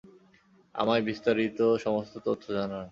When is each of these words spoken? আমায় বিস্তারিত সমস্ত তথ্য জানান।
আমায় 0.75 1.03
বিস্তারিত 1.03 1.59
সমস্ত 1.77 2.13
তথ্য 2.25 2.45
জানান। 2.53 2.79